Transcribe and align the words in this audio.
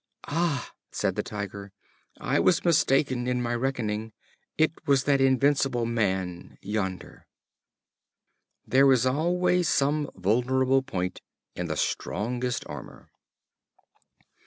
"Ah!" 0.25 0.71
says 0.91 1.13
the 1.13 1.21
Tiger, 1.21 1.71
"I 2.19 2.39
was 2.39 2.65
mistaken 2.65 3.27
in 3.27 3.39
my 3.39 3.53
reckoning: 3.53 4.13
it 4.57 4.71
was 4.87 5.03
that 5.03 5.21
invincible 5.21 5.85
man 5.85 6.57
yonder." 6.59 7.27
There 8.65 8.91
is 8.91 9.05
always 9.05 9.69
some 9.69 10.09
vulnerable 10.15 10.81
point 10.81 11.21
in 11.55 11.67
the 11.67 11.77
strongest 11.77 12.65
armor. 12.65 13.11